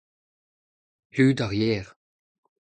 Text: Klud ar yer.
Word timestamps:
Klud 1.13 1.39
ar 1.45 1.53
yer. 1.59 1.85